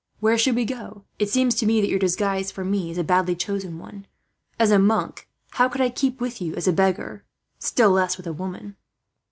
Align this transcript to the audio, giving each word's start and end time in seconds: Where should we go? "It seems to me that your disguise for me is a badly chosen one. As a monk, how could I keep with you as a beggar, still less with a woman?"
Where 0.19 0.35
should 0.39 0.55
we 0.55 0.65
go? 0.65 1.03
"It 1.19 1.29
seems 1.29 1.53
to 1.53 1.67
me 1.67 1.79
that 1.79 1.87
your 1.87 1.99
disguise 1.99 2.51
for 2.51 2.65
me 2.65 2.89
is 2.89 2.97
a 2.97 3.03
badly 3.03 3.35
chosen 3.35 3.77
one. 3.77 4.07
As 4.57 4.71
a 4.71 4.79
monk, 4.79 5.29
how 5.51 5.69
could 5.69 5.79
I 5.79 5.89
keep 5.91 6.19
with 6.19 6.41
you 6.41 6.55
as 6.55 6.67
a 6.67 6.73
beggar, 6.73 7.23
still 7.59 7.91
less 7.91 8.17
with 8.17 8.25
a 8.25 8.33
woman?" 8.33 8.77